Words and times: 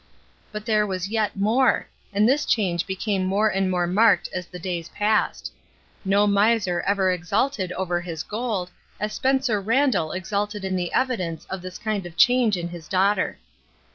But 0.51 0.65
there 0.65 0.87
was 0.87 1.09
yet 1.09 1.35
more, 1.35 1.85
and 2.11 2.27
this 2.27 2.43
change 2.47 2.87
became 2.87 3.23
more 3.23 3.49
and 3.49 3.69
more 3.69 3.85
marked 3.85 4.29
as 4.33 4.47
the 4.47 4.57
days 4.57 4.89
passed. 4.89 5.51
No 6.03 6.25
miser 6.25 6.81
ever 6.87 7.11
exulted 7.11 7.71
over 7.73 8.01
his 8.01 8.23
gold 8.23 8.71
as 8.99 9.13
Spencer 9.13 9.61
Randall 9.61 10.11
exulted 10.11 10.65
in 10.65 10.75
the 10.75 10.91
evidence 10.91 11.45
of 11.51 11.61
this 11.61 11.77
kind 11.77 12.07
of 12.07 12.17
change 12.17 12.57
in 12.57 12.69
his 12.69 12.87
daughter. 12.87 13.37